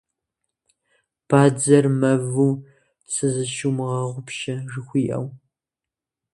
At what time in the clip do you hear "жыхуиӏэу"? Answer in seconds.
4.71-5.25